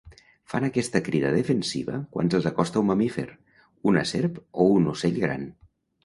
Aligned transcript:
Fan 0.51 0.63
aquesta 0.67 0.99
crida 1.07 1.33
defensiva 1.33 1.99
quan 2.15 2.31
se'ls 2.33 2.47
acosta 2.51 2.81
un 2.81 2.87
mamífer, 2.91 3.25
una 3.91 4.03
serp 4.13 4.39
o 4.65 4.67
un 4.79 4.89
ocell 4.95 5.21
gran. 5.25 5.45